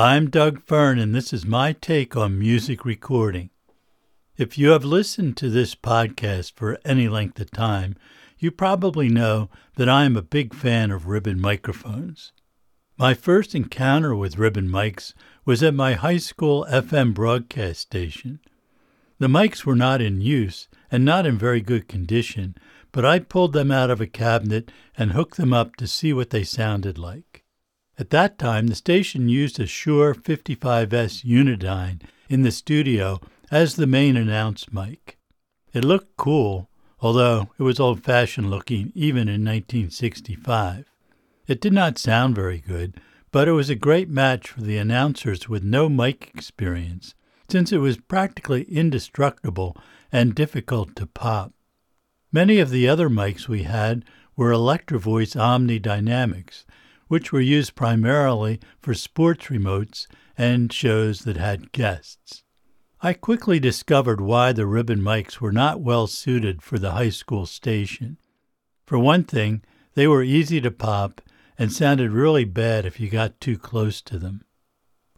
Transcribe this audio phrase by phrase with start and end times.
[0.00, 3.50] I'm Doug Fearn, and this is my take on music recording.
[4.38, 7.96] If you have listened to this podcast for any length of time,
[8.38, 12.32] you probably know that I am a big fan of ribbon microphones.
[12.96, 15.12] My first encounter with ribbon mics
[15.44, 18.40] was at my high school FM broadcast station.
[19.18, 22.54] The mics were not in use and not in very good condition,
[22.90, 26.30] but I pulled them out of a cabinet and hooked them up to see what
[26.30, 27.39] they sounded like.
[28.00, 33.20] At that time, the station used a Shure 55S Unidyne in the studio
[33.50, 35.18] as the main announce mic.
[35.74, 40.86] It looked cool, although it was old fashioned looking even in 1965.
[41.46, 42.98] It did not sound very good,
[43.32, 47.14] but it was a great match for the announcers with no mic experience,
[47.50, 49.76] since it was practically indestructible
[50.10, 51.52] and difficult to pop.
[52.32, 56.64] Many of the other mics we had were Electro-Voice Omni Dynamics,
[57.10, 60.06] which were used primarily for sports remotes
[60.38, 62.44] and shows that had guests.
[63.00, 67.46] I quickly discovered why the ribbon mics were not well suited for the high school
[67.46, 68.16] station.
[68.86, 71.20] For one thing, they were easy to pop
[71.58, 74.44] and sounded really bad if you got too close to them.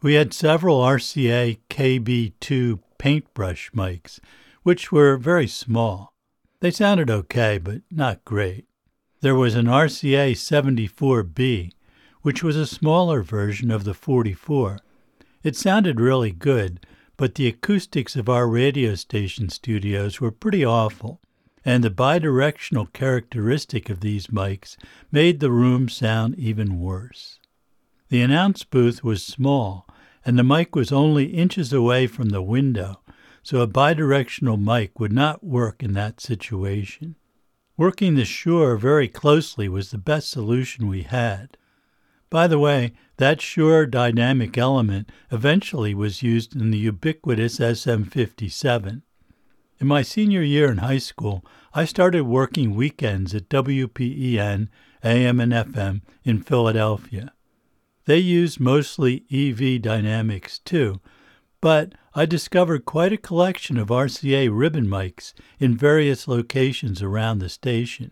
[0.01, 4.19] We had several RCA KB2 paintbrush mics,
[4.63, 6.15] which were very small.
[6.59, 8.65] They sounded okay, but not great.
[9.21, 11.71] There was an RCA 74B,
[12.23, 14.79] which was a smaller version of the 44.
[15.43, 16.85] It sounded really good,
[17.17, 21.21] but the acoustics of our radio station studios were pretty awful,
[21.65, 24.77] and the bidirectional characteristic of these mics
[25.11, 27.39] made the room sound even worse.
[28.09, 29.85] The announce booth was small,
[30.25, 33.01] and the mic was only inches away from the window,
[33.43, 37.15] so a bidirectional mic would not work in that situation.
[37.75, 41.57] Working the Shure very closely was the best solution we had.
[42.33, 49.03] By the way, that Shure dynamic element eventually was used in the ubiquitous SM57.
[49.79, 54.67] In my senior year in high school, I started working weekends at WPEN,
[55.03, 57.33] AM and FM in Philadelphia.
[58.05, 61.01] They used mostly EV dynamics too,
[61.61, 67.49] but I discovered quite a collection of RCA ribbon mics in various locations around the
[67.49, 68.09] station.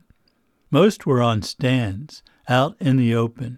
[0.70, 3.58] Most were on stands, out in the open.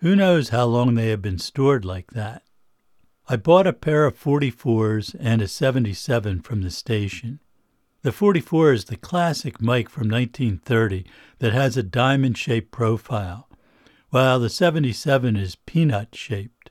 [0.00, 2.42] Who knows how long they have been stored like that?
[3.28, 7.38] I bought a pair of 44s and a 77 from the station.
[8.00, 11.04] The 44 is the classic mic from 1930
[11.40, 13.46] that has a diamond shaped profile,
[14.08, 16.70] while the 77 is peanut shaped.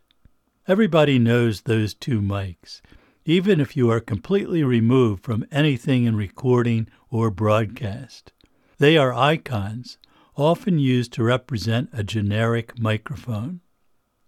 [0.67, 2.81] Everybody knows those two mics,
[3.25, 8.31] even if you are completely removed from anything in recording or broadcast.
[8.79, 9.99] They are icons,
[10.39, 13.61] often used to represent a generic microphone.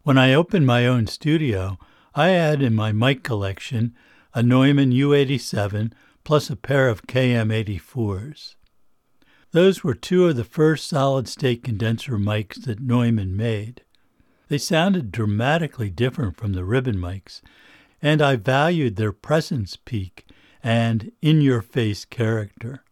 [0.03, 1.77] When I opened my own studio,
[2.13, 3.95] I had in my mic collection
[4.33, 8.55] a Neumann U87 plus a pair of KM84s.
[9.51, 13.83] Those were two of the first solid state condenser mics that Neumann made.
[14.47, 17.41] They sounded dramatically different from the ribbon mics,
[18.01, 20.25] and I valued their presence peak
[20.63, 22.83] and in your face character.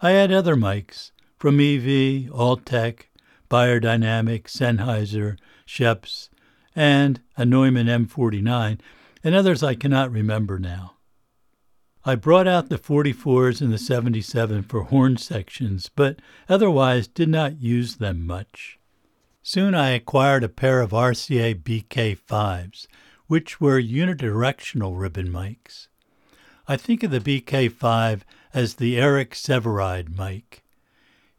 [0.00, 1.11] I had other mics,
[1.42, 3.08] from EV, Altec,
[3.50, 5.36] Beyerdynamic, Sennheiser,
[5.66, 6.28] Schoeps,
[6.76, 8.78] and a Neumann M49,
[9.24, 10.98] and others I cannot remember now.
[12.04, 17.60] I brought out the 44s and the 77 for horn sections, but otherwise did not
[17.60, 18.78] use them much.
[19.42, 22.86] Soon I acquired a pair of RCA BK5s,
[23.26, 25.88] which were unidirectional ribbon mics.
[26.68, 28.20] I think of the BK5
[28.54, 30.61] as the Eric Sevareid mic.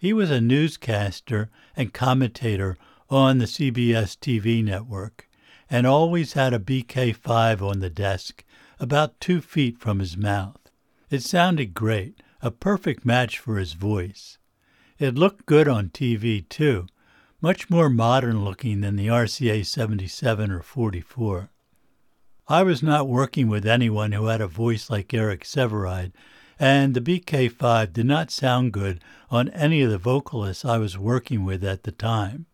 [0.03, 2.75] He was a newscaster and commentator
[3.09, 5.29] on the CBS TV network
[5.69, 8.43] and always had a BK 5 on the desk
[8.81, 10.59] about two feet from his mouth.
[11.09, 14.37] It sounded great, a perfect match for his voice.
[14.99, 16.87] It looked good on TV, too,
[17.39, 21.49] much more modern looking than the RCA 77 or 44.
[22.49, 26.11] I was not working with anyone who had a voice like Eric Sevareid,
[26.59, 31.43] and the BK5 did not sound good on any of the vocalists I was working
[31.43, 32.45] with at the time.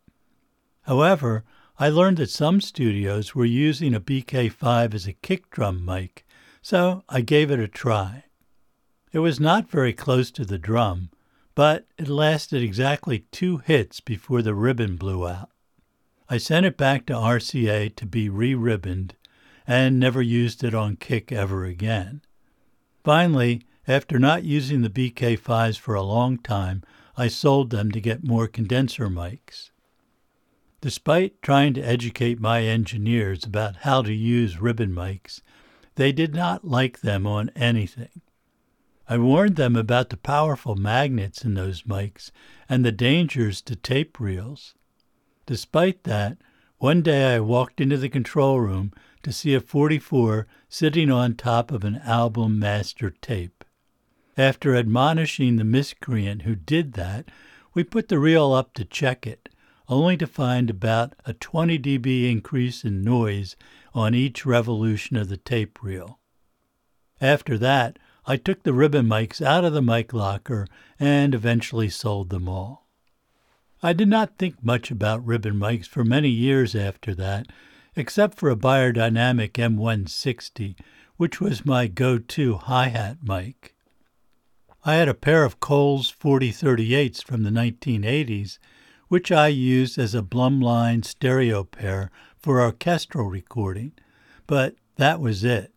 [0.83, 1.43] However,
[1.77, 6.25] I learned that some studios were using a BK5 as a kick drum mic,
[6.61, 8.25] so I gave it a try.
[9.11, 11.09] It was not very close to the drum,
[11.55, 15.49] but it lasted exactly two hits before the ribbon blew out.
[16.29, 19.15] I sent it back to RCA to be re ribboned
[19.65, 22.21] and never used it on kick ever again.
[23.03, 26.83] Finally, after not using the BK5s for a long time,
[27.17, 29.71] I sold them to get more condenser mics.
[30.79, 35.41] Despite trying to educate my engineers about how to use ribbon mics,
[35.95, 38.21] they did not like them on anything.
[39.07, 42.29] I warned them about the powerful magnets in those mics
[42.69, 44.75] and the dangers to tape reels.
[45.47, 46.37] Despite that,
[46.77, 48.93] one day I walked into the control room
[49.23, 53.65] to see a 44 sitting on top of an album master tape.
[54.39, 57.27] After admonishing the miscreant who did that,
[57.73, 59.49] we put the reel up to check it,
[59.89, 63.57] only to find about a 20 dB increase in noise
[63.93, 66.19] on each revolution of the tape reel.
[67.19, 72.29] After that, I took the ribbon mics out of the mic locker and eventually sold
[72.29, 72.87] them all.
[73.83, 77.47] I did not think much about ribbon mics for many years after that,
[77.93, 80.77] except for a Beyerdynamic M160,
[81.17, 83.75] which was my go-to hi-hat mic.
[84.89, 88.57] I had a pair of Coles 4038s from the 1980s,
[89.07, 92.09] which I used as a Blumlein stereo pair
[92.39, 93.91] for orchestral recording,
[94.47, 95.71] but that was it.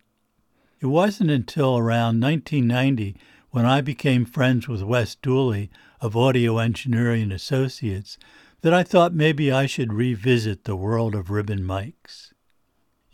[0.81, 3.15] It wasn't until around 1990
[3.51, 5.71] when I became friends with Wes Dooley
[6.01, 8.17] of Audio Engineering Associates
[8.63, 12.33] that I thought maybe I should revisit the world of ribbon mics.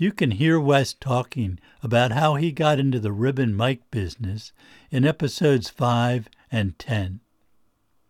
[0.00, 4.53] You can hear Wes talking about how he got into the ribbon mic business
[4.93, 7.19] in episodes 5 and 10.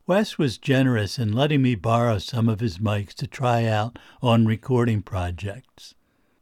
[0.07, 4.45] Wes was generous in letting me borrow some of his mics to try out on
[4.45, 5.95] recording projects.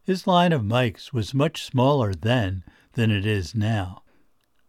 [0.03, 2.65] His line of mics was much smaller then
[2.95, 4.03] than it is now.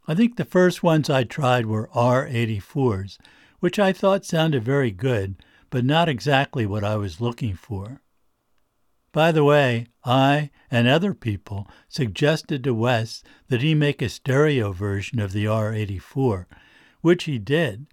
[0.07, 3.17] I think the first ones I tried were R84s,
[3.61, 5.37] which I thought sounded very good,
[5.71, 8.03] but not exactly what I was looking for.
[9.17, 14.73] By the way, I and other people suggested to Wes that he make a stereo
[14.73, 16.45] version of the R84,
[17.01, 17.87] which he did.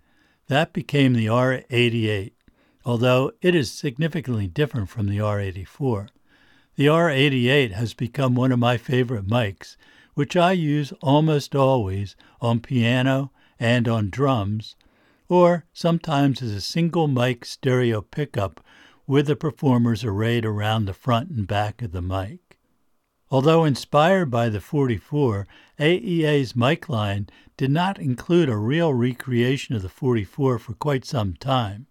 [0.48, 2.32] That became the R88,
[2.84, 6.08] although it is significantly different from the R84.
[6.76, 9.78] The R88 has become one of my favorite mics
[10.12, 14.76] which I use almost always on piano and on drums,
[15.30, 18.62] or sometimes as a single mic stereo pickup
[19.06, 22.58] with the performers arrayed around the front and back of the mic.
[23.30, 25.46] Although inspired by the 44,
[25.78, 31.34] AEA's mic line did not include a real recreation of the 44 for quite some
[31.34, 31.86] time.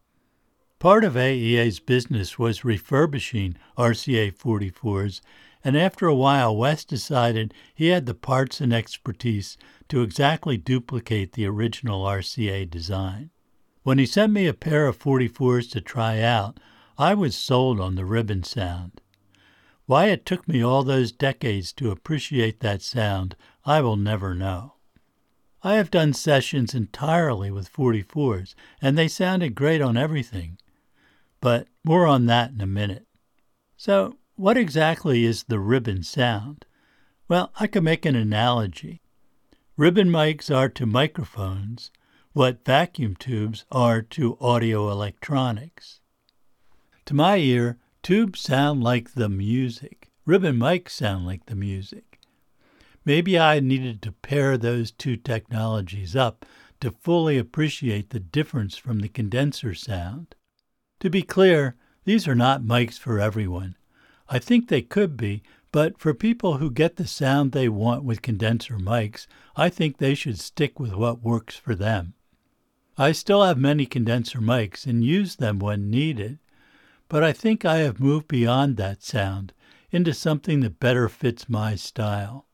[0.80, 5.21] Part of AEA's business was refurbishing RCA 44s
[5.63, 9.57] and after a while Wes decided he had the parts and expertise
[9.88, 13.30] to exactly duplicate the original RCA design.
[13.83, 16.59] When he sent me a pair of 44s to try out,
[16.98, 19.01] I was sold on the ribbon sound.
[19.86, 23.36] Why it took me all those decades to appreciate that sound,
[23.66, 24.75] I will never know.
[25.63, 30.57] I have done sessions entirely with 44s, and they sounded great on everything.
[31.42, 33.07] But more on that in a minute.
[33.75, 36.66] So, what exactly is the ribbon sound?
[37.28, 39.01] Well, I can make an analogy.
[39.78, 41.92] Ribbon mics are to microphones
[42.34, 46.01] what vacuum tubes are to audio electronics.
[47.06, 50.10] To my ear, tubes sound like the music.
[50.26, 52.20] Ribbon mics sound like the music.
[53.04, 56.46] Maybe I needed to pair those two technologies up
[56.80, 60.36] to fully appreciate the difference from the condenser sound.
[61.02, 63.76] To be clear, these are not mics for everyone.
[64.30, 68.22] I think they could be, but for people who get the sound they want with
[68.22, 72.14] condenser mics, I think they should stick with what works for them.
[72.98, 76.40] I still have many condenser mics and use them when needed,
[77.14, 79.54] but I think I have moved beyond that sound
[79.92, 82.48] into something that better fits my style.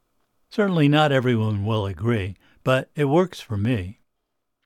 [0.50, 2.36] Certainly not everyone will agree,
[2.66, 4.02] but it works for me.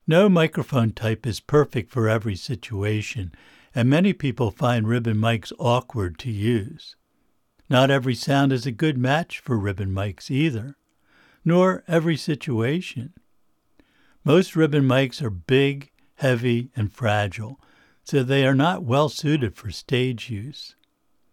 [0.08, 3.36] No microphone type is perfect for every situation,
[3.76, 6.96] and many people find ribbon mics awkward to use.
[7.70, 10.76] Not every sound is a good match for ribbon mics either,
[11.46, 13.14] nor every situation.
[14.24, 17.60] Most ribbon mics are big, heavy, and fragile,
[18.04, 20.76] so they are not well suited for stage use.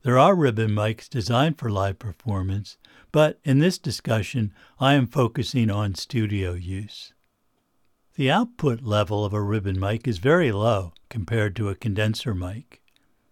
[0.03, 2.79] There are ribbon mics designed for live performance,
[3.13, 7.13] but in this discussion I am focusing on studio use.
[8.15, 12.83] The output level of a ribbon mic is very low compared to a condenser mic.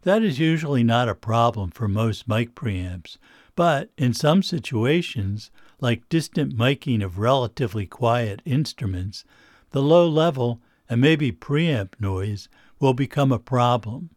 [0.02, 3.18] That is usually not a problem for most mic preamps,
[3.57, 9.25] but in some situations, like distant miking of relatively quiet instruments,
[9.71, 12.49] the low level and maybe preamp noise
[12.81, 14.11] will become a problem.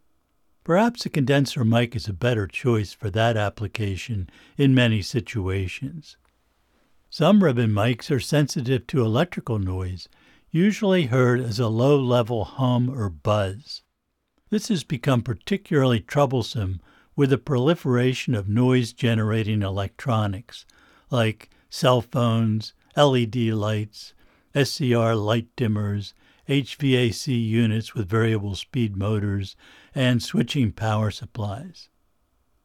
[0.64, 6.18] Perhaps a condenser mic is a better choice for that application in many situations.
[7.10, 10.08] Some ribbon mics are sensitive to electrical noise
[10.52, 13.82] usually heard as a low level hum or buzz.
[14.50, 16.82] This has become particularly troublesome
[17.16, 20.66] with the proliferation of noise generating electronics
[21.10, 24.14] like cell phones, LED lights,
[24.54, 26.14] SCR light dimmers,
[26.48, 29.56] HVAC units with variable speed motors,
[29.94, 31.90] and switching power supplies.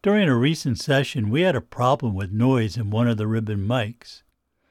[0.02, 3.66] During a recent session, we had a problem with noise in one of the ribbon
[3.66, 4.23] mics.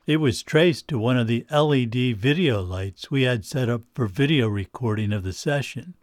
[0.07, 4.07] It was traced to one of the LED video lights we had set up for
[4.07, 5.95] video recording of the session.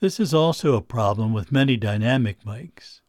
[0.00, 3.00] This is also a problem with many dynamic mics.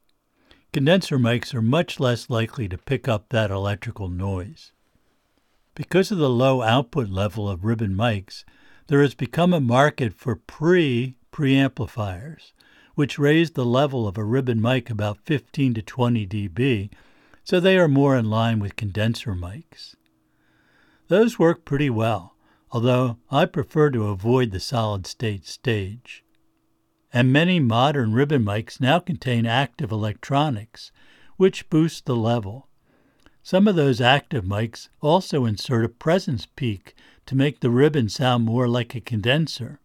[0.72, 4.72] Condenser mics are much less likely to pick up that electrical noise.
[5.76, 8.44] Because of the low output level of ribbon mics,
[8.88, 12.54] there has become a market for pre preamplifiers,
[12.96, 16.90] which raise the level of a ribbon mic about 15 to 20 dB,
[17.44, 19.96] so they are more in line with condenser mics.
[21.08, 22.36] Those work pretty well,
[22.72, 26.24] although I prefer to avoid the solid state stage.
[27.12, 30.92] And many modern ribbon mics now contain active electronics,
[31.38, 32.70] which boost the level.
[33.46, 36.96] Some of those active mics also insert a presence peak
[37.26, 39.82] to make the ribbon sound more like a condenser.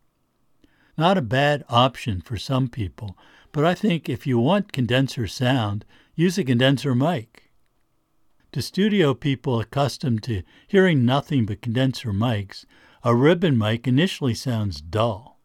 [0.97, 3.19] Not a bad option for some people,
[3.51, 5.85] but I think if you want condenser sound,
[6.15, 7.51] use a condenser mic.
[8.53, 12.65] To studio people accustomed to hearing nothing but condenser mics,
[13.03, 15.41] a ribbon mic initially sounds dull.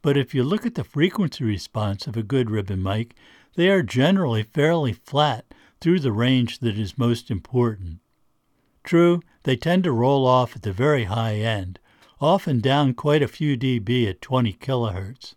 [0.00, 3.14] But if you look at the frequency response of a good ribbon mic,
[3.54, 5.44] they are generally fairly flat
[5.80, 8.00] through the range that is most important.
[8.84, 11.78] True, they tend to roll off at the very high end,
[12.20, 15.34] often down quite a few dB at 20 kHz,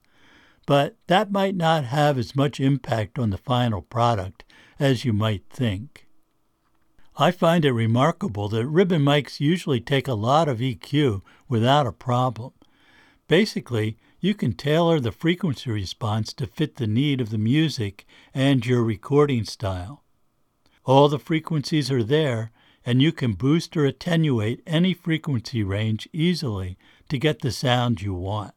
[0.66, 4.44] but that might not have as much impact on the final product
[4.80, 6.08] as you might think.
[7.16, 11.92] I find it remarkable that ribbon mics usually take a lot of EQ without a
[11.92, 12.54] problem.
[13.28, 18.66] Basically, you can tailor the frequency response to fit the need of the music and
[18.66, 20.03] your recording style.
[20.86, 22.52] All the frequencies are there,
[22.86, 26.78] and you can boost or attenuate any frequency range easily
[27.10, 28.54] to get the sound you want.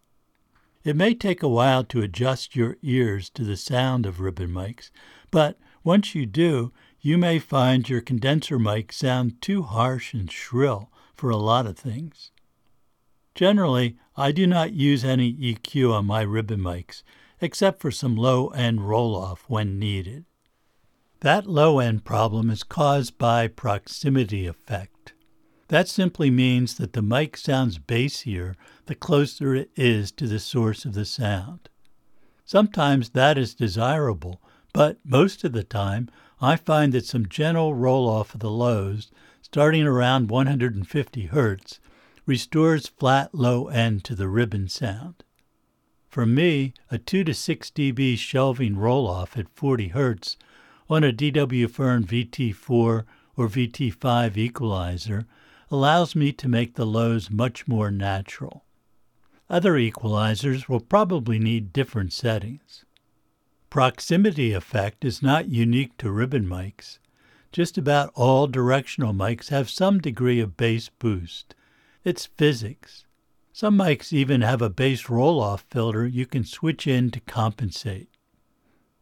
[0.83, 4.91] It may take a while to adjust your ears to the sound of ribbon mics,
[5.31, 10.91] but once you do, you may find your condenser mic sound too harsh and shrill
[11.15, 12.33] for a lot of things.
[13.37, 17.03] Generally, I do not use any EQ on my ribbon mics,
[17.41, 20.25] except for some low end roll off when needed.
[21.21, 25.15] That low end problem is caused by proximity effect.
[25.69, 28.55] That simply means that the mic sounds bassier
[28.85, 31.69] the closer it is to the source of the sound.
[32.45, 34.41] Sometimes that is desirable,
[34.73, 36.09] but most of the time
[36.41, 41.79] I find that some gentle roll off of the lows, starting around 150 Hz,
[42.27, 45.25] restores flat low end to the ribbon sound.
[46.09, 50.37] For me, a 2 to 6 dB shelving roll off at 40 Hz
[50.89, 53.05] on a DW Fearn VT4
[53.37, 55.27] or VT5 equalizer
[55.71, 58.65] allows me to make the lows much more natural.
[59.51, 62.85] Other equalizers will probably need different settings.
[63.69, 66.99] Proximity effect is not unique to ribbon mics.
[67.53, 71.55] Just about all directional mics have some degree of bass boost.
[72.05, 73.07] It's physics.
[73.53, 78.09] Some mics even have a bass roll off filter you can switch in to compensate.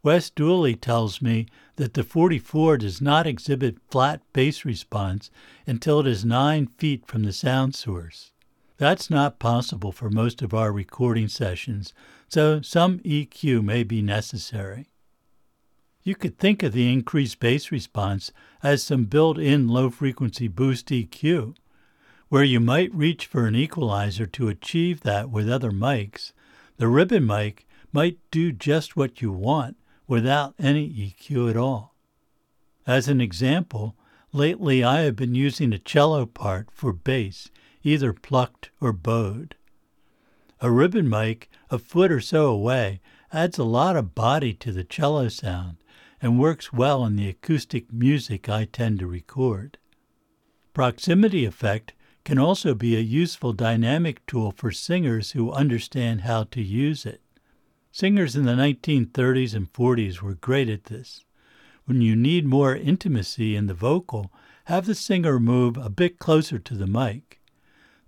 [0.03, 5.31] Wes Dooley tells me that the 44 does not exhibit flat bass response
[5.67, 8.33] until it is 9 feet from the sound source.
[8.77, 11.93] That's not possible for most of our recording sessions,
[12.29, 14.89] so some EQ may be necessary.
[16.03, 18.31] You could think of the increased bass response
[18.63, 21.55] as some built in low frequency boost EQ.
[22.29, 26.33] Where you might reach for an equalizer to achieve that with other mics,
[26.77, 29.77] the ribbon mic might do just what you want
[30.07, 31.95] without any EQ at all.
[32.87, 33.97] As an example,
[34.33, 37.51] lately I have been using a cello part for bass,
[37.83, 39.55] either plucked or bowed.
[40.61, 43.01] A ribbon mic a foot or so away
[43.33, 45.77] adds a lot of body to the cello sound
[46.23, 49.77] and works well in the acoustic music I tend to record.
[50.73, 51.93] Proximity effect
[52.25, 57.21] can also be a useful dynamic tool for singers who understand how to use it.
[57.97, 61.25] Singers in the 1930s and 40s were great at this.
[61.85, 64.33] When you need more intimacy in the vocal,
[64.65, 67.41] have the singer move a bit closer to the mic.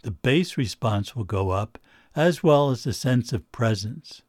[0.02, 1.78] The bass response will go up
[2.16, 4.23] as well as a sense of presence.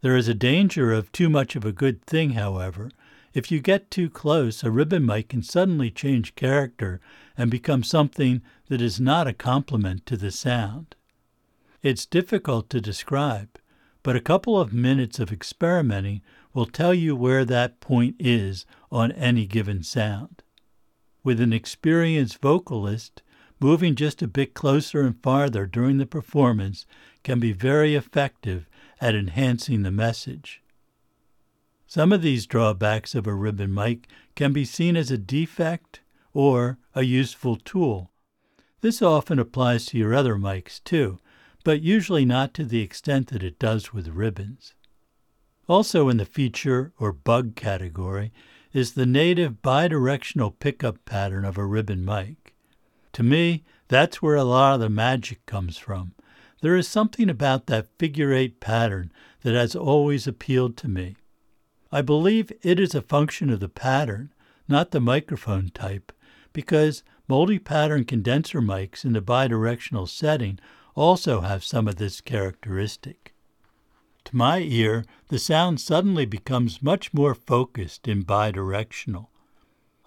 [0.00, 2.90] There is a danger of too much of a good thing, however.
[3.32, 7.00] If you get too close, a ribbon mic can suddenly change character
[7.38, 10.96] and become something that is not a complement to the sound.
[11.80, 13.50] It's difficult to describe,
[14.04, 16.20] but a couple of minutes of experimenting
[16.52, 20.42] will tell you where that point is on any given sound.
[21.24, 23.22] With an experienced vocalist,
[23.58, 26.84] moving just a bit closer and farther during the performance
[27.22, 28.68] can be very effective
[29.00, 30.62] at enhancing the message.
[31.86, 34.06] Some of these drawbacks of a ribbon mic
[34.36, 36.00] can be seen as a defect
[36.34, 38.10] or a useful tool.
[38.82, 41.20] This often applies to your other mics too,
[41.64, 44.74] but usually not to the extent that it does with ribbons.
[45.66, 48.32] Also in the feature or bug category
[48.72, 52.54] is the native bidirectional pickup pattern of a ribbon mic.
[53.14, 56.14] To me, that's where a lot of the magic comes from.
[56.60, 61.16] There is something about that figure eight pattern that has always appealed to me.
[61.92, 64.32] I believe it is a function of the pattern,
[64.66, 66.10] not the microphone type,
[66.52, 70.58] because multi pattern condenser mics in the bidirectional setting
[70.94, 73.34] also have some of this characteristic.
[74.24, 79.28] To my ear, the sound suddenly becomes much more focused and bidirectional.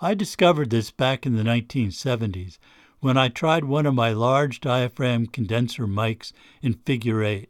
[0.01, 2.57] I discovered this back in the 1970s
[2.99, 7.49] when I tried one of my large diaphragm condenser mics in figure eight.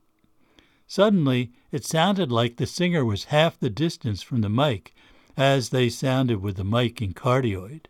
[0.87, 4.93] Suddenly, it sounded like the singer was half the distance from the mic
[5.35, 7.87] as they sounded with the mic in cardioid.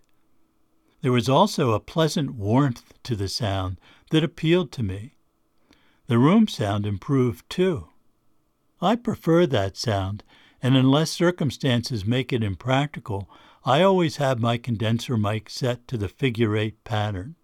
[1.02, 5.17] There was also a pleasant warmth to the sound that appealed to me.
[6.08, 7.90] The room sound improved too.
[8.82, 10.24] I prefer that sound,
[10.64, 13.30] and unless circumstances make it impractical,
[13.66, 17.36] I always have my condenser mic set to the figure eight pattern.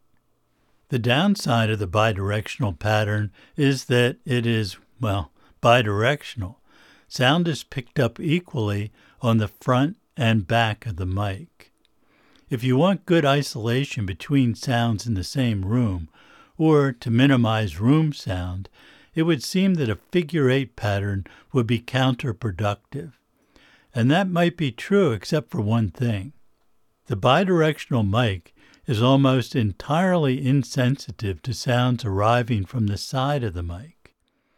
[0.87, 6.55] The downside of the bidirectional pattern is that it is, well, bidirectional.
[7.09, 8.91] Sound is picked up equally
[9.21, 11.73] on the front and back of the mic.
[12.49, 16.07] If you want good isolation between sounds in the same room,
[16.57, 18.69] or to minimize room sound,
[19.15, 23.13] it would seem that a figure eight pattern would be counterproductive.
[23.93, 26.33] And that might be true except for one thing.
[27.07, 28.55] The bidirectional mic
[28.85, 34.15] is almost entirely insensitive to sounds arriving from the side of the mic.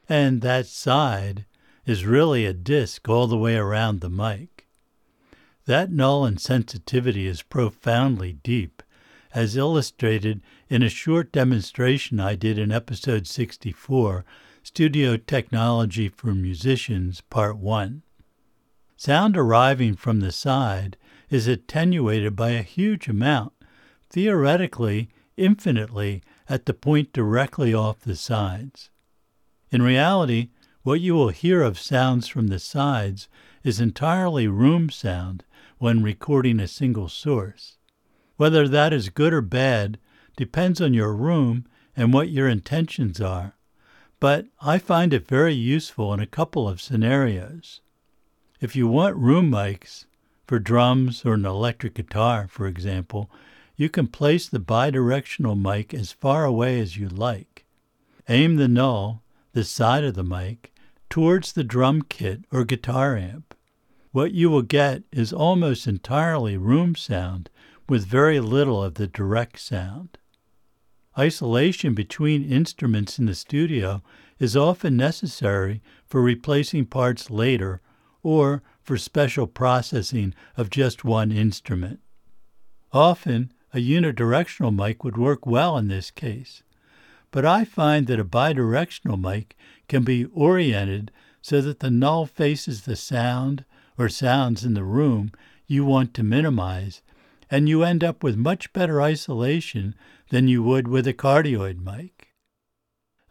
[0.08, 1.46] And that side
[1.86, 4.68] is really a disc all the way around the mic.
[5.66, 8.84] That null insensitivity is profoundly deep,
[9.36, 14.24] as illustrated in a short demonstration I did in episode 64,
[14.64, 18.02] Studio Technology for Musicians, Part 1.
[18.96, 20.96] Sound arriving from the side
[21.30, 23.52] is attenuated by a huge amount
[24.10, 28.90] theoretically infinitely at the point directly off the sides.
[29.70, 30.48] In reality,
[30.84, 33.28] what you will hear of sounds from the sides
[33.66, 35.44] is entirely room sound
[35.78, 37.78] when recording a single source.
[38.38, 39.98] Whether that is good or bad
[40.36, 43.56] depends on your room and what your intentions are,
[44.20, 47.82] but I find it very useful in a couple of scenarios.
[48.60, 50.06] If you want room mics,
[50.48, 53.30] for drums or an electric guitar, for example,
[53.76, 57.66] you can place the bidirectional mic as far away as you like.
[58.30, 60.74] Aim the null, the side of the mic,
[61.10, 63.56] towards the drum kit or guitar amp.
[64.12, 67.50] What you will get is almost entirely room sound
[67.88, 70.18] with very little of the direct sound.
[71.18, 74.02] Isolation between instruments in the studio
[74.40, 77.82] is often necessary for replacing parts later
[78.22, 82.00] or for special processing of just one instrument.
[82.92, 86.64] Often, a unidirectional mic would work well in this case.
[87.32, 92.84] But I find that a bidirectional mic can be oriented so that the null faces
[92.84, 93.66] the sound
[93.98, 95.32] or sounds in the room
[95.68, 97.02] you want to minimize,
[97.50, 99.96] and you end up with much better isolation
[100.30, 102.30] than you would with a cardioid mic.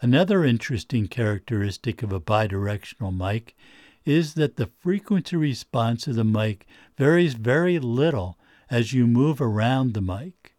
[0.00, 3.56] Another interesting characteristic of a bidirectional mic
[4.04, 8.38] is that the frequency response of the mic varies very little
[8.70, 10.54] as you move around the mic.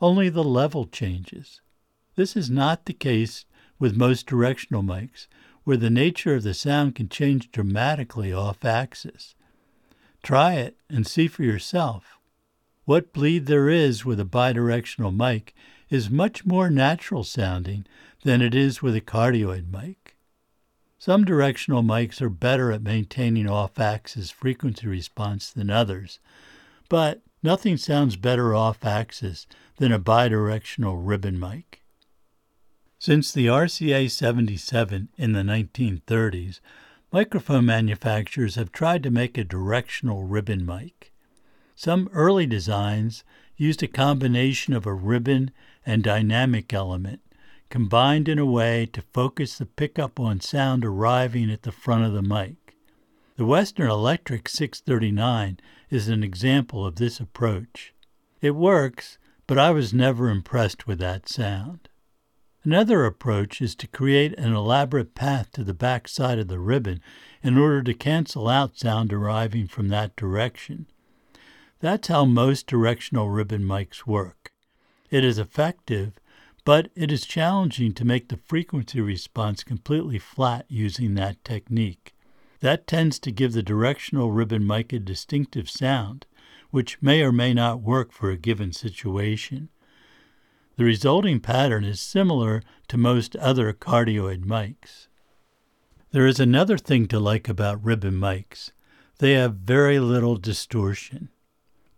[0.00, 1.60] Only the level changes.
[2.16, 3.44] This is not the case
[3.78, 5.26] with most directional mics,
[5.64, 9.34] where the nature of the sound can change dramatically off axis.
[10.22, 12.19] Try it and see for yourself.
[12.90, 15.54] What bleed there is with a bidirectional mic
[15.90, 17.86] is much more natural sounding
[18.24, 20.16] than it is with a cardioid mic.
[20.98, 26.18] Some directional mics are better at maintaining off axis frequency response than others,
[26.88, 31.84] but Nothing sounds better off axis than a bidirectional ribbon mic.
[32.98, 36.58] Since the RCA 77 in the 1930s,
[37.12, 41.09] microphone manufacturers have tried to make a directional ribbon mic.
[41.82, 43.24] Some early designs
[43.56, 45.50] used a combination of a ribbon
[45.86, 47.22] and dynamic element,
[47.70, 52.12] combined in a way to focus the pickup on sound arriving at the front of
[52.12, 52.76] the mic.
[53.38, 57.94] The Western Electric 639 is an example of this approach.
[58.42, 59.16] It works,
[59.46, 61.88] but I was never impressed with that sound.
[62.62, 67.00] Another approach is to create an elaborate path to the back side of the ribbon
[67.42, 70.84] in order to cancel out sound arriving from that direction.
[71.80, 74.52] That's how most directional ribbon mics work.
[75.10, 76.20] It is effective,
[76.66, 82.14] but it is challenging to make the frequency response completely flat using that technique.
[82.60, 86.26] That tends to give the directional ribbon mic a distinctive sound,
[86.70, 89.70] which may or may not work for a given situation.
[90.76, 95.08] The resulting pattern is similar to most other cardioid mics.
[96.10, 98.72] There is another thing to like about ribbon mics.
[99.18, 101.30] They have very little distortion.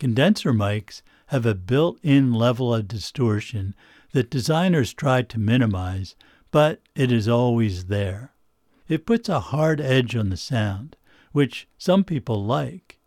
[0.02, 3.72] Condenser mics have a built in level of distortion
[4.10, 6.16] that designers try to minimize,
[6.50, 8.34] but it is always there.
[8.88, 10.96] It puts a hard edge on the sound,
[11.30, 12.98] which some people like.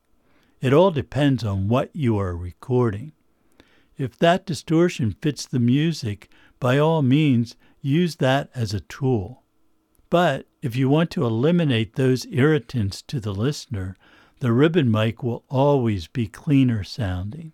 [0.61, 3.11] It all depends on what you are recording.
[3.97, 6.29] If that distortion fits the music,
[6.61, 9.43] by all means use that as a tool.
[10.09, 13.97] But if you want to eliminate those irritants to the listener,
[14.39, 17.53] the ribbon mic will always be cleaner sounding.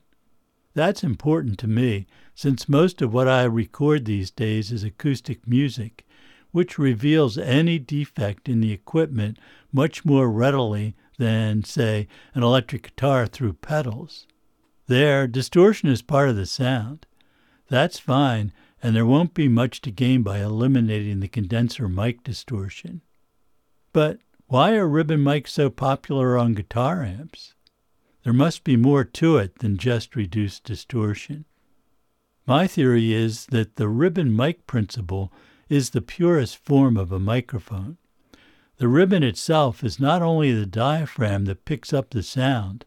[0.73, 6.05] That's important to me, since most of what I record these days is acoustic music,
[6.51, 9.37] which reveals any defect in the equipment
[9.71, 14.27] much more readily than, say, an electric guitar through pedals.
[14.87, 17.05] There, distortion is part of the sound.
[17.69, 23.01] That's fine, and there won't be much to gain by eliminating the condenser mic distortion.
[23.93, 24.19] But
[24.51, 27.53] why are ribbon mics so popular on guitar amps?
[28.25, 31.45] There must be more to it than just reduced distortion.
[32.45, 35.31] My theory is that the ribbon mic principle
[35.69, 37.97] is the purest form of a microphone.
[38.75, 42.83] The ribbon itself is not only the diaphragm that picks up the sound,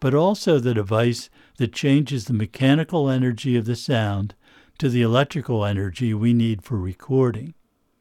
[0.00, 4.34] but also the device that changes the mechanical energy of the sound
[4.76, 7.54] to the electrical energy we need for recording.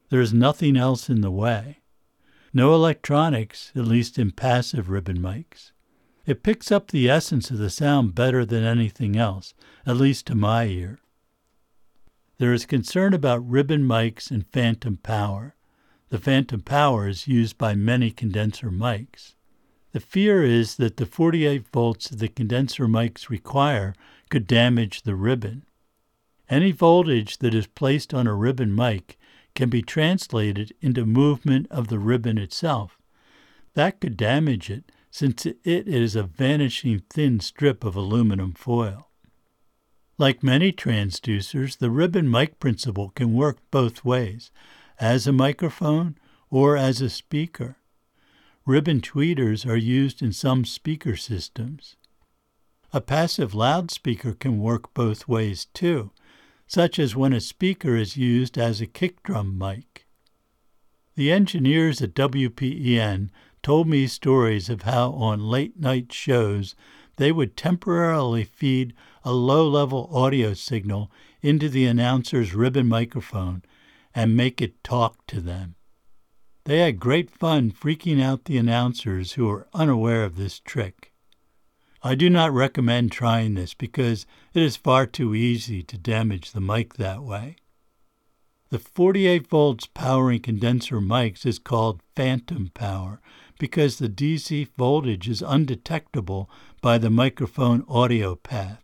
[0.09, 1.76] There is nothing else in the way.
[2.57, 5.73] No electronics, at least in passive ribbon mics.
[6.25, 9.53] It picks up the essence of the sound better than anything else,
[9.85, 10.97] at least to my ear.
[12.39, 15.55] There is concern about ribbon mics and phantom power.
[16.09, 19.35] The phantom power is used by many condenser mics.
[19.91, 23.93] The fear is that the 48 volts that the condenser mics require
[24.31, 25.63] could damage the ribbon.
[26.49, 29.16] Any voltage that is placed on a ribbon mic
[29.57, 32.99] can be translated into movement of the ribbon itself.
[33.73, 39.09] That could damage it since it is a vanishing thin strip of aluminum foil.
[40.19, 44.51] Like many transducers, the ribbon mic principle can work both ways,
[44.99, 46.19] as a microphone
[46.51, 47.77] or as a speaker.
[48.63, 51.95] Ribbon tweeters are used in some speaker systems.
[52.93, 56.11] A passive loudspeaker can work both ways too,
[56.67, 60.05] such as when a speaker is used as a kick drum mic.
[61.15, 63.29] The engineers at WPEN
[63.63, 66.75] told me stories of how on late night shows
[67.15, 73.63] they would temporarily feed a low level audio signal into the announcer's ribbon microphone
[74.13, 75.75] and make it talk to them.
[76.65, 81.06] They had great fun freaking out the announcers who were unaware of this trick.
[82.03, 86.61] I do not recommend trying this because it is far too easy to damage the
[86.61, 87.57] mic that way.
[88.69, 93.21] The 48 volts powering condenser mics is called phantom power
[93.59, 96.49] because the DC voltage is undetectable
[96.81, 98.83] by the microphone audio path.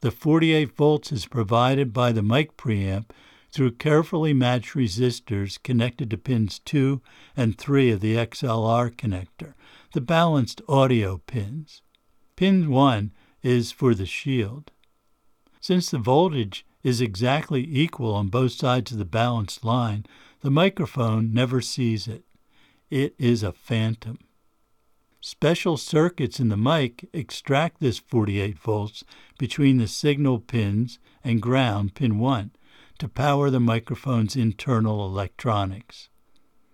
[0.00, 3.06] The 48 volts is provided by the mic preamp
[3.50, 7.00] through carefully matched resistors connected to pins 2
[7.36, 9.54] and 3 of the XLR connector,
[9.92, 11.82] the balanced audio pins.
[12.42, 13.12] Pin 1
[13.44, 14.72] is for the shield.
[15.60, 20.06] Since the voltage is exactly equal on both sides of the balanced line,
[20.40, 22.24] the microphone never sees it.
[22.90, 24.18] It is a phantom.
[25.20, 29.04] Special circuits in the mic extract this 48 volts
[29.38, 32.50] between the signal pins and ground, pin 1,
[32.98, 36.08] to power the microphone's internal electronics.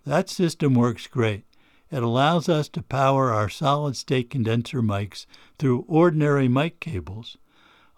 [0.07, 1.45] That system works great.
[1.91, 5.27] It allows us to power our solid state condenser mics
[5.59, 7.39] through ordinary mic cables,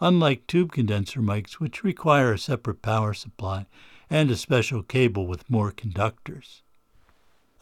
[0.00, 3.66] unlike tube condenser mics, which require a separate power supply
[4.08, 6.62] and a special cable with more conductors.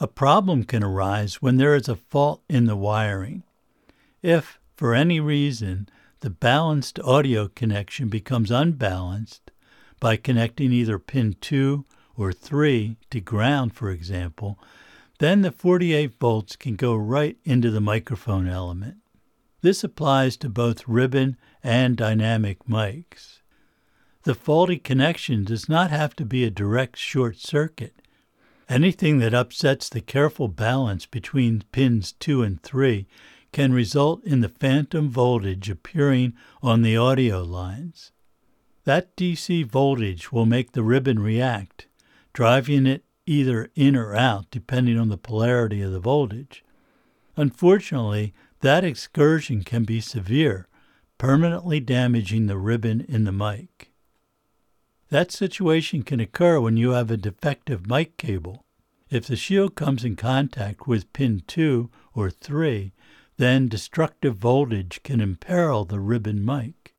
[0.00, 3.42] A problem can arise when there is a fault in the wiring.
[4.22, 5.88] If, for any reason,
[6.20, 9.50] the balanced audio connection becomes unbalanced,
[10.00, 11.84] by connecting either pin 2
[12.16, 14.58] or 3 to ground, for example,
[15.18, 18.98] then the 48 volts can go right into the microphone element.
[19.60, 23.40] This applies to both ribbon and dynamic mics.
[24.22, 28.02] The faulty connection does not have to be a direct short circuit.
[28.68, 33.06] Anything that upsets the careful balance between pins 2 and 3
[33.52, 38.12] can result in the phantom voltage appearing on the audio lines.
[38.84, 41.86] That DC voltage will make the ribbon react,
[42.32, 46.64] driving it either in or out depending on the polarity of the voltage.
[47.36, 50.66] Unfortunately, that excursion can be severe,
[51.18, 53.92] permanently damaging the ribbon in the mic.
[55.10, 58.64] That situation can occur when you have a defective mic cable.
[59.10, 62.92] If the shield comes in contact with pin 2 or 3,
[63.36, 66.94] then destructive voltage can imperil the ribbon mic.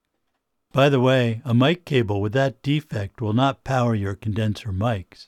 [0.72, 5.28] By the way, a mic cable with that defect will not power your condenser mics.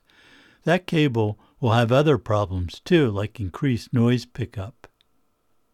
[0.64, 4.88] That cable will have other problems too, like increased noise pickup.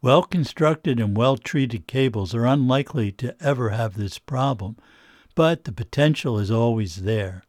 [0.01, 4.77] Well constructed and well treated cables are unlikely to ever have this problem,
[5.35, 7.43] but the potential is always there,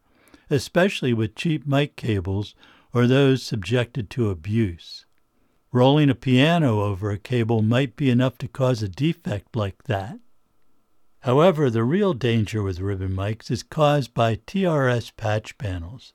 [0.51, 2.55] especially with cheap mic cables
[2.92, 5.05] or those subjected to abuse.
[5.70, 10.18] Rolling a piano over a cable might be enough to cause a defect like that.
[11.20, 16.14] However, the real danger with ribbon mics is caused by TRS patch panels.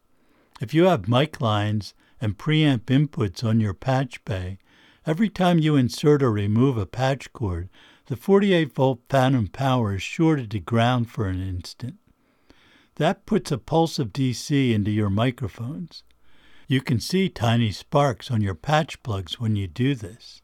[0.64, 4.60] If you have mic lines and preamp inputs on your patch bay,
[5.06, 7.68] every time you insert or remove a patch cord,
[8.06, 11.96] the 48 volt phantom power is shorted to ground for an instant.
[12.96, 16.04] That puts a pulse of DC into your microphones.
[16.70, 20.42] You can see tiny sparks on your patch plugs when you do this.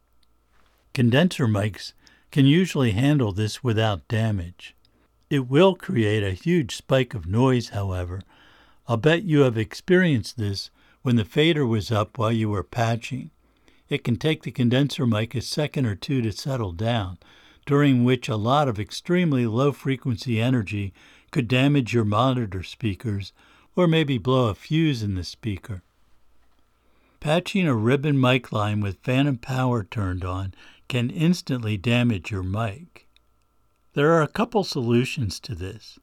[0.94, 1.94] Condenser mics
[2.30, 4.76] can usually handle this without damage.
[5.30, 8.22] It will create a huge spike of noise, however.
[8.90, 10.72] I'll bet you have experienced this
[11.04, 13.30] when the fader was up while you were patching.
[13.88, 17.20] It can take the condenser mic a second or two to settle down,
[17.68, 20.92] during which a lot of extremely low frequency energy
[21.30, 23.32] could damage your monitor speakers
[23.76, 25.84] or maybe blow a fuse in the speaker.
[27.20, 30.56] Patching a ribbon mic line with phantom power turned on
[30.88, 33.08] can instantly damage your mic.
[33.94, 36.00] There are a couple solutions to this.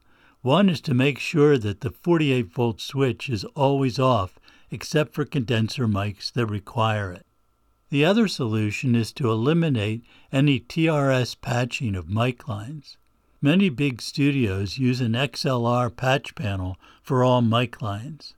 [0.47, 4.39] One is to make sure that the 48 volt switch is always off
[4.71, 7.25] except for condenser mics that require it.
[7.89, 12.95] The other solution is to eliminate any TRS patching of mic lines.
[13.41, 18.33] Many big studios use an XLR patch panel for all mic lines.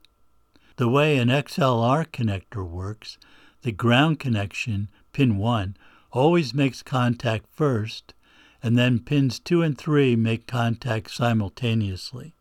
[0.78, 3.18] The way an XLR connector works,
[3.62, 5.76] the ground connection, pin 1,
[6.10, 8.14] always makes contact first,
[8.62, 12.34] and then pins 2 and 3 make contact simultaneously.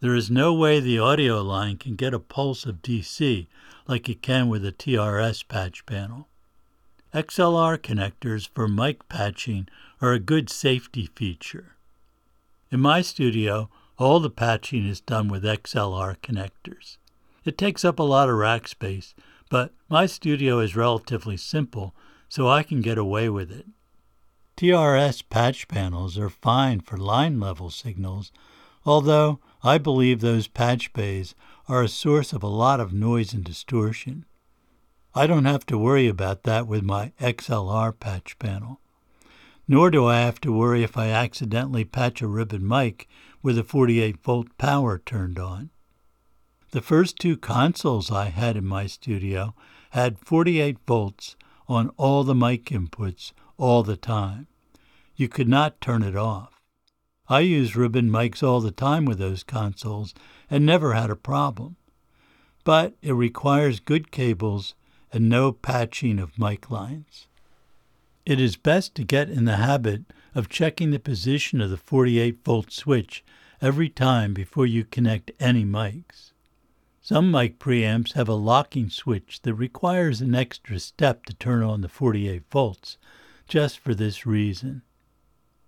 [0.00, 3.46] There is no way the audio line can get a pulse of DC
[3.86, 6.28] like it can with a TRS patch panel.
[7.12, 9.68] XLR connectors for mic patching
[10.00, 11.76] are a good safety feature.
[12.70, 13.68] In my studio,
[13.98, 16.96] all the patching is done with XLR connectors.
[17.44, 19.14] It takes up a lot of rack space,
[19.50, 21.94] but my studio is relatively simple,
[22.28, 23.66] so I can get away with it.
[24.60, 28.30] TRS patch panels are fine for line level signals,
[28.84, 31.34] although I believe those patch bays
[31.66, 34.26] are a source of a lot of noise and distortion.
[35.14, 38.82] I don't have to worry about that with my XLR patch panel.
[39.66, 43.08] Nor do I have to worry if I accidentally patch a ribbon mic
[43.42, 45.70] with a 48 volt power turned on.
[46.72, 49.54] The first two consoles I had in my studio
[49.92, 51.34] had 48 volts
[51.66, 54.46] on all the mic inputs all the time.
[55.14, 56.60] You could not turn it off.
[57.28, 60.14] I use ribbon mics all the time with those consoles
[60.50, 61.76] and never had a problem.
[62.64, 64.74] But it requires good cables
[65.12, 67.28] and no patching of mic lines.
[68.26, 70.02] It is best to get in the habit
[70.34, 73.24] of checking the position of the 48 volt switch
[73.60, 76.32] every time before you connect any mics.
[77.02, 81.80] Some mic preamps have a locking switch that requires an extra step to turn on
[81.80, 82.98] the 48 volts,
[83.50, 84.80] just for this reason.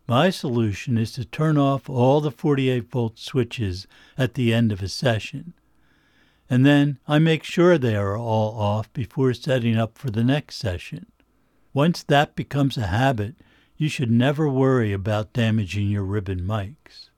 [0.07, 4.83] My solution is to turn off all the 48 volt switches at the end of
[4.83, 5.53] a session.
[6.49, 10.57] And then I make sure they are all off before setting up for the next
[10.57, 11.07] session.
[11.75, 13.35] Once that becomes a habit,
[13.77, 17.09] you should never worry about damaging your ribbon mics.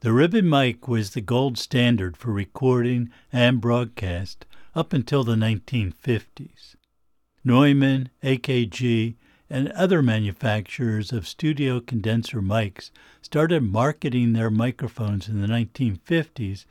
[0.00, 6.74] The ribbon mic was the gold standard for recording and broadcast up until the 1950s.
[7.44, 9.14] Neumann, AKG,
[9.48, 12.90] and other manufacturers of studio condenser mics
[13.22, 16.64] started marketing their microphones in the 1950s,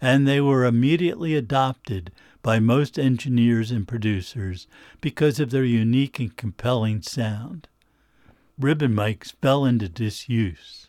[0.00, 2.10] and they were immediately adopted
[2.42, 4.66] by most engineers and producers
[5.00, 7.68] because of their unique and compelling sound.
[8.58, 10.88] Ribbon mics fell into disuse.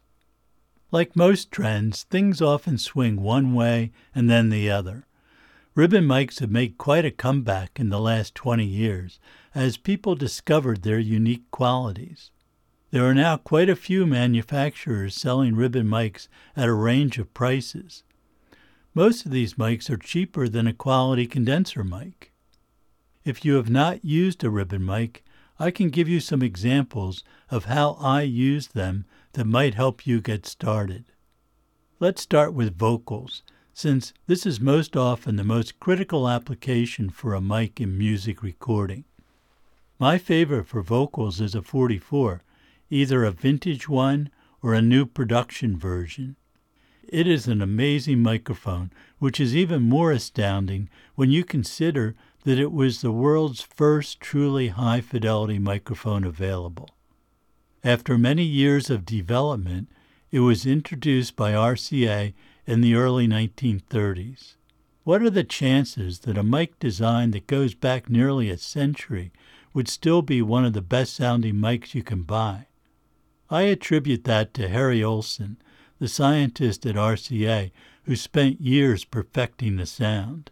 [0.91, 5.05] Like most trends, things often swing one way and then the other.
[5.75, 9.19] Ribbon mics have made quite a comeback in the last 20 years
[9.55, 12.31] as people discovered their unique qualities.
[12.91, 18.03] There are now quite a few manufacturers selling ribbon mics at a range of prices.
[18.93, 22.31] Most of these mics are cheaper than a quality condenser mic.
[23.25, 25.23] If you have not used a ribbon mic,
[25.57, 30.21] I can give you some examples of how I use them that might help you
[30.21, 31.05] get started.
[31.99, 37.41] Let's start with vocals, since this is most often the most critical application for a
[37.41, 39.05] mic in music recording.
[40.03, 42.43] My favorite for vocals is a 44,
[42.89, 44.29] either a vintage one
[44.61, 46.35] or a new production version.
[47.07, 52.73] It is an amazing microphone, which is even more astounding when you consider that it
[52.73, 56.89] was the world's first truly high fidelity microphone available.
[57.81, 59.87] After many years of development,
[60.31, 62.33] it was introduced by RCA
[62.67, 64.55] in the early 1930s.
[65.05, 69.31] What are the chances that a mic design that goes back nearly a century
[69.73, 72.67] would still be one of the best sounding mics you can buy?
[73.49, 75.57] I attribute that to Harry Olson,
[75.99, 77.71] the scientist at RCA
[78.03, 80.51] who spent years perfecting the sound.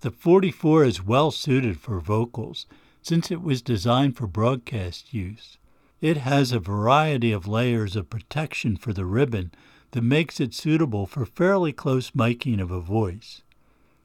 [0.00, 2.66] The 44 is well suited for vocals
[3.02, 5.58] since it was designed for broadcast use.
[6.00, 9.52] It has a variety of layers of protection for the ribbon
[9.92, 13.42] that makes it suitable for fairly close miking of a voice.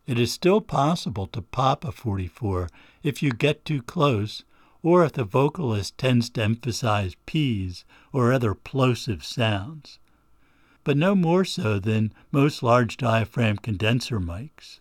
[0.10, 2.68] It is still possible to pop a 44
[3.04, 4.44] if you get too close
[4.82, 10.00] or if the vocalist tends to emphasize P's or other plosive sounds,
[10.84, 14.80] but no more so than most large diaphragm condenser mics.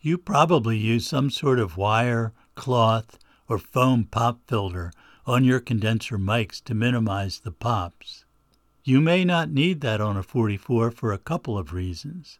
[0.00, 4.92] You probably use some sort of wire, cloth, or foam pop filter
[5.26, 8.24] on your condenser mics to minimize the pops.
[8.84, 12.38] You may not need that on a 44 for a couple of reasons.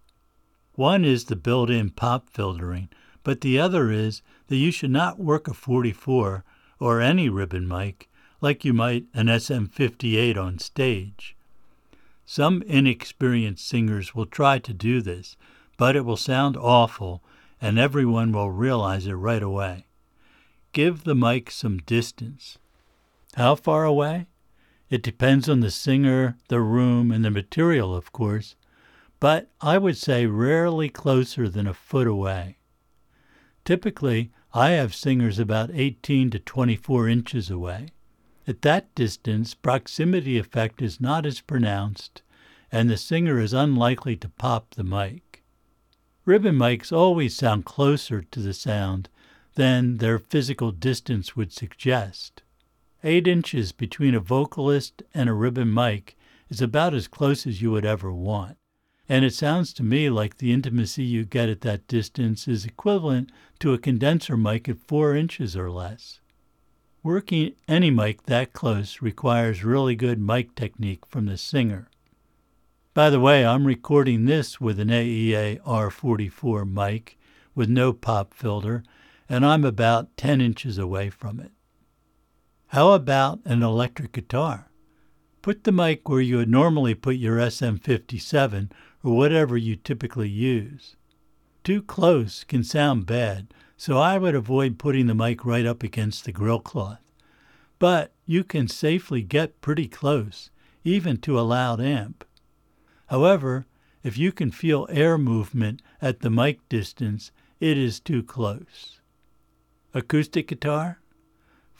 [0.81, 2.88] One is the built in pop filtering,
[3.23, 6.43] but the other is that you should not work a 44
[6.79, 8.09] or any ribbon mic
[8.40, 11.37] like you might an SM58 on stage.
[12.25, 15.37] Some inexperienced singers will try to do this,
[15.77, 17.23] but it will sound awful
[17.61, 19.85] and everyone will realize it right away.
[20.73, 22.57] Give the mic some distance.
[23.35, 24.29] How far away?
[24.88, 28.57] It depends on the singer, the room, and the material, of course,
[29.20, 32.56] but I would say rarely closer than a foot away.
[33.64, 37.90] Typically, I have singers about 18 to 24 inches away.
[38.48, 42.22] At that distance, proximity effect is not as pronounced,
[42.72, 45.44] and the singer is unlikely to pop the mic.
[46.24, 49.09] Ribbon mics always sound closer to the sound
[49.54, 52.42] than their physical distance would suggest.
[53.04, 56.16] Eight inches between a vocalist and a ribbon mic
[56.48, 58.56] is about as close as you would ever want.
[59.11, 63.33] And it sounds to me like the intimacy you get at that distance is equivalent
[63.59, 66.20] to a condenser mic at four inches or less.
[67.03, 71.88] Working any mic that close requires really good mic technique from the singer.
[72.94, 77.18] By the way, I'm recording this with an AEA R44 mic
[77.53, 78.85] with no pop filter,
[79.29, 81.51] and I'm about 10 inches away from it.
[82.68, 84.69] How about an electric guitar?
[85.42, 88.70] Put the mic where you would normally put your SM57
[89.03, 90.96] or whatever you typically use.
[91.64, 96.24] Too close can sound bad, so I would avoid putting the mic right up against
[96.24, 97.00] the grill cloth.
[97.79, 100.50] But you can safely get pretty close,
[100.85, 102.24] even to a loud amp.
[103.07, 103.66] However,
[104.03, 109.00] if you can feel air movement at the mic distance, it is too close.
[109.94, 111.00] Acoustic guitar?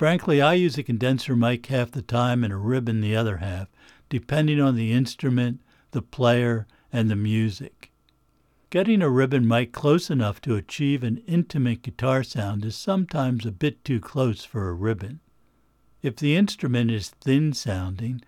[0.01, 3.69] Frankly, I use a condenser mic half the time and a ribbon the other half,
[4.09, 5.61] depending on the instrument,
[5.91, 7.93] the player, and the music.
[8.71, 13.53] Getting a ribbon mic close enough to achieve an intimate guitar sound is sometimes a
[13.53, 15.21] bit too close for a ribbon.
[16.01, 18.23] If the instrument is thin sounding,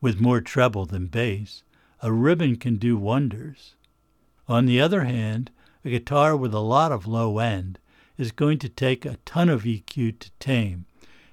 [0.00, 1.62] with more treble than bass,
[2.00, 3.76] a ribbon can do wonders.
[4.48, 5.52] On the other hand,
[5.84, 7.78] a guitar with a lot of low end
[8.18, 10.84] is going to take a ton of EQ to tame,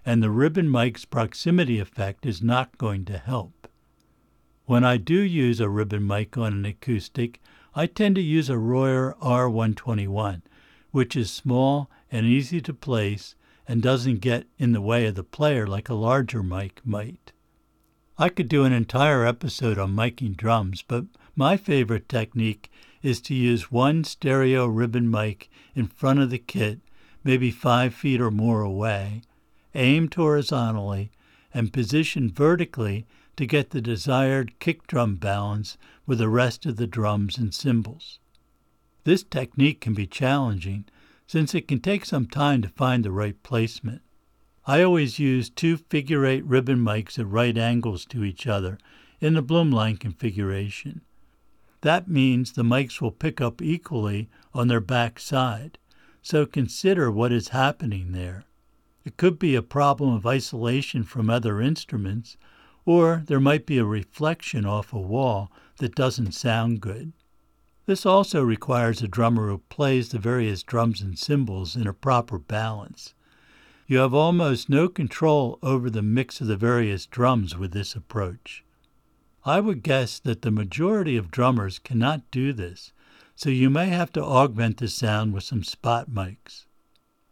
[0.09, 3.67] and the ribbon mic's proximity effect is not going to help.
[4.65, 7.39] When I do use a ribbon mic on an acoustic,
[7.75, 10.41] I tend to use a Royer R121,
[10.89, 13.35] which is small and easy to place
[13.67, 17.31] and doesn't get in the way of the player like a larger mic might.
[18.17, 21.05] I could do an entire episode on miking drums, but
[21.35, 22.71] my favorite technique
[23.03, 26.79] is to use one stereo ribbon mic in front of the kit,
[27.23, 29.21] maybe five feet or more away,
[29.75, 31.11] aimed horizontally,
[31.53, 33.05] and positioned vertically
[33.35, 38.19] to get the desired kick drum balance with the rest of the drums and cymbals.
[39.03, 40.85] This technique can be challenging
[41.25, 44.01] since it can take some time to find the right placement.
[44.65, 48.77] I always use two figure eight ribbon mics at right angles to each other
[49.21, 51.01] in the Blumlein configuration.
[51.81, 55.77] That means the mics will pick up equally on their back side,
[56.21, 58.43] so consider what is happening there.
[59.05, 62.37] It could be a problem of isolation from other instruments,
[62.85, 67.13] or there might be a reflection off a wall that doesn't sound good.
[67.85, 72.37] This also requires a drummer who plays the various drums and cymbals in a proper
[72.37, 73.15] balance.
[73.87, 78.63] You have almost no control over the mix of the various drums with this approach.
[79.43, 82.93] I would guess that the majority of drummers cannot do this,
[83.35, 86.65] so you may have to augment the sound with some spot mics.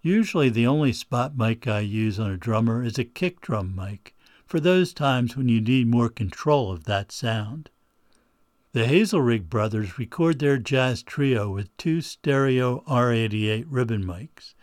[0.07, 4.15] Usually, the only spot mic I use on a drummer is a kick drum mic
[4.45, 7.69] for those times when you need more control of that sound.
[8.71, 14.53] The Hazelrigg brothers record their jazz trio with two stereo R88 ribbon mics.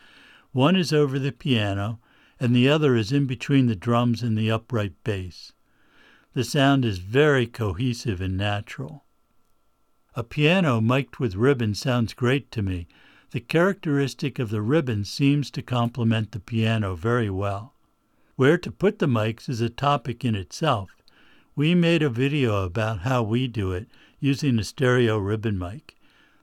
[0.53, 2.01] One is over the piano,
[2.40, 5.53] and the other is in between the drums and the upright bass.
[6.32, 9.05] The sound is very cohesive and natural.
[10.14, 12.86] A piano mic'd with ribbon sounds great to me.
[13.35, 17.74] The characteristic of the ribbon seems to complement the piano very well.
[18.37, 20.91] Where to put the mics is a topic in itself.
[21.57, 23.89] We made a video about how we do it
[24.20, 25.97] using a stereo ribbon mic.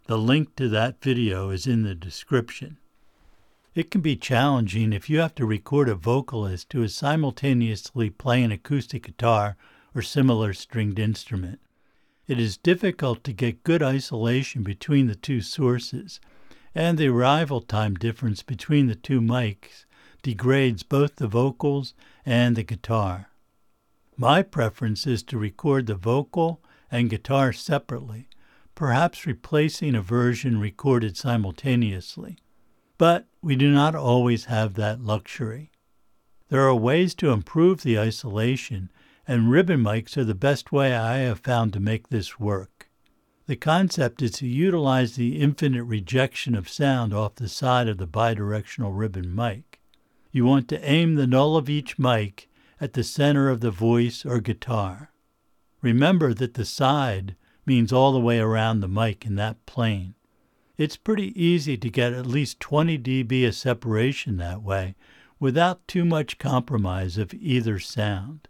[0.07, 2.77] The link to that video is in the description.
[3.73, 8.51] It can be challenging if you have to record a vocalist who is simultaneously playing
[8.51, 9.55] acoustic guitar
[9.95, 11.61] or similar stringed instrument.
[12.27, 16.19] It is difficult to get good isolation between the two sources,
[16.73, 19.85] and the arrival time difference between the two mics
[20.21, 21.93] degrades both the vocals
[22.25, 23.29] and the guitar.
[24.15, 26.61] My preference is to record the vocal
[26.91, 28.27] and guitar separately,
[28.75, 32.37] perhaps replacing a version recorded simultaneously.
[32.97, 35.71] But we do not always have that luxury.
[36.49, 38.91] There are ways to improve the isolation,
[39.27, 42.80] and ribbon mics are the best way I have found to make this work.
[43.47, 48.07] The concept is to utilize the infinite rejection of sound off the side of the
[48.07, 49.79] bidirectional ribbon mic.
[50.31, 54.25] You want to aim the null of each mic at the center of the voice
[54.25, 55.11] or guitar.
[55.81, 57.35] Remember that the side
[57.65, 60.15] means all the way around the mic in that plane.
[60.77, 64.95] It's pretty easy to get at least 20 dB of separation that way
[65.39, 68.47] without too much compromise of either sound.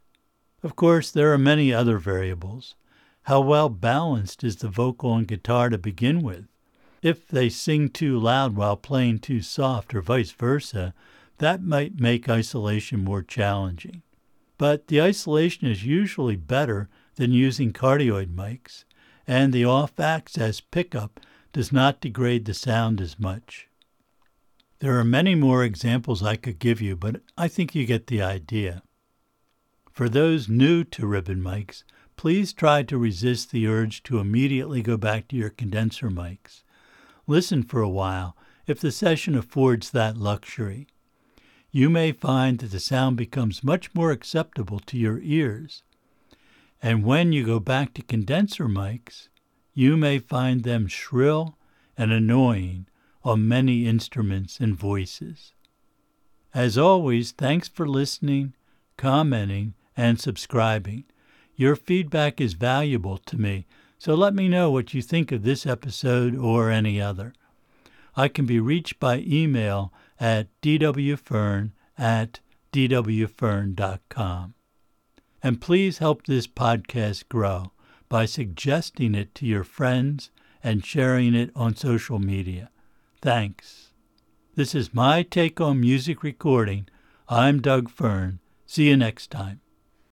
[0.61, 2.75] Of course, there are many other variables.
[3.23, 6.47] How well balanced is the vocal and guitar to begin with?
[7.01, 10.93] If they sing too loud while playing too soft, or vice versa,
[11.37, 14.03] that might make isolation more challenging.
[14.57, 18.85] But the isolation is usually better than using cardioid mics,
[19.25, 21.19] and the off axis pickup
[21.53, 23.67] does not degrade the sound as much.
[24.79, 28.21] There are many more examples I could give you, but I think you get the
[28.21, 28.83] idea.
[29.91, 31.83] For those new to ribbon mics,
[32.21, 36.61] please try to resist the urge to immediately go back to your condenser mics.
[37.25, 40.85] Listen for a while if the session affords that luxury.
[41.71, 45.81] You may find that the sound becomes much more acceptable to your ears.
[46.79, 49.29] And when you go back to condenser mics,
[49.73, 51.57] you may find them shrill
[51.97, 52.85] and annoying
[53.23, 55.53] on many instruments and voices.
[56.53, 58.53] As always, thanks for listening,
[58.95, 61.05] commenting, and subscribing.
[61.61, 63.67] Your feedback is valuable to me,
[63.99, 67.35] so let me know what you think of this episode or any other.
[68.17, 72.39] I can be reached by email at dwfearn at
[72.73, 74.55] dwfearn.com.
[75.43, 77.73] And please help this podcast grow
[78.09, 80.31] by suggesting it to your friends
[80.63, 82.71] and sharing it on social media.
[83.21, 83.91] Thanks.
[84.55, 86.87] This is my take on music recording.
[87.29, 88.39] I'm Doug Fearn.
[88.65, 89.61] See you next time.